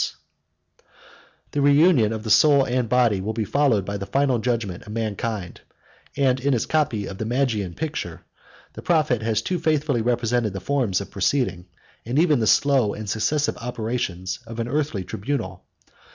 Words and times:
]The 1.51 1.61
reunion 1.61 2.11
of 2.11 2.23
the 2.23 2.31
soul 2.31 2.63
and 2.65 2.89
body 2.89 3.21
will 3.21 3.33
be 3.35 3.45
followed 3.45 3.85
by 3.85 3.97
the 3.97 4.07
final 4.07 4.39
judgment 4.39 4.81
of 4.87 4.93
mankind; 4.93 5.61
and 6.17 6.39
in 6.39 6.53
his 6.53 6.65
copy 6.65 7.05
of 7.05 7.19
the 7.19 7.25
Magian 7.25 7.75
picture, 7.75 8.23
the 8.73 8.81
prophet 8.81 9.21
has 9.21 9.43
too 9.43 9.59
faithfully 9.59 10.01
represented 10.01 10.53
the 10.53 10.59
forms 10.59 11.01
of 11.01 11.11
proceeding, 11.11 11.67
and 12.03 12.17
even 12.17 12.39
the 12.39 12.47
slow 12.47 12.95
and 12.95 13.07
successive 13.11 13.57
operations, 13.57 14.39
of 14.47 14.59
an 14.59 14.67
earthly 14.67 15.03
tribunal. 15.03 15.65